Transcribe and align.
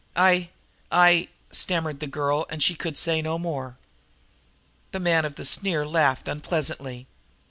"I 0.15 0.49
I" 0.91 1.27
stammered 1.51 1.99
the 1.99 2.07
girl, 2.07 2.47
and 2.49 2.63
she 2.63 2.73
could 2.73 2.97
say 2.97 3.21
no 3.21 3.37
more. 3.37 3.77
The 4.93 4.99
man 4.99 5.25
of 5.25 5.35
the 5.35 5.45
sneer 5.45 5.85
laughed 5.85 6.27
unpleasantly. 6.27 7.05